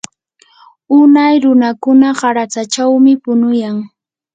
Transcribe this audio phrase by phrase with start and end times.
[0.99, 3.77] unay runakuna qaratsachawmi punuyan.